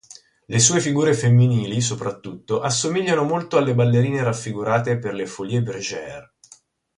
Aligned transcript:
Le 0.53 0.57
sue 0.57 0.79
figure 0.81 1.13
femminili, 1.13 1.79
soprattutto, 1.79 2.59
assomigliano 2.61 3.21
molto 3.23 3.57
alle 3.57 3.75
ballerine 3.75 4.23
raffigurate 4.23 4.97
per 4.97 5.13
le 5.13 5.27
Folies-Bergère. 5.27 6.33